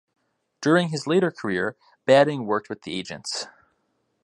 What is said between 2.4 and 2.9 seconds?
worked with